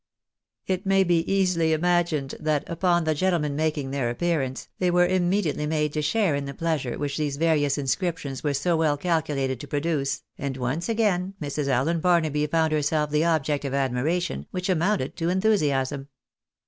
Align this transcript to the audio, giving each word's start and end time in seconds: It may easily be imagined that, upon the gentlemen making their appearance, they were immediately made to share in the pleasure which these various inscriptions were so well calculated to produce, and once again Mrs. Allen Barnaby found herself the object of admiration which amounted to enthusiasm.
It 0.65 0.83
may 0.83 1.01
easily 1.03 1.67
be 1.67 1.73
imagined 1.73 2.33
that, 2.39 2.67
upon 2.67 3.03
the 3.03 3.13
gentlemen 3.13 3.55
making 3.55 3.91
their 3.91 4.09
appearance, 4.09 4.67
they 4.79 4.89
were 4.89 5.05
immediately 5.05 5.67
made 5.67 5.93
to 5.93 6.01
share 6.01 6.33
in 6.33 6.45
the 6.45 6.55
pleasure 6.55 6.97
which 6.97 7.17
these 7.17 7.37
various 7.37 7.77
inscriptions 7.77 8.43
were 8.43 8.55
so 8.55 8.75
well 8.75 8.97
calculated 8.97 9.59
to 9.59 9.67
produce, 9.67 10.23
and 10.39 10.57
once 10.57 10.89
again 10.89 11.35
Mrs. 11.39 11.67
Allen 11.67 11.99
Barnaby 11.99 12.47
found 12.47 12.73
herself 12.73 13.11
the 13.11 13.25
object 13.25 13.63
of 13.63 13.75
admiration 13.75 14.47
which 14.49 14.69
amounted 14.69 15.15
to 15.17 15.29
enthusiasm. 15.29 16.07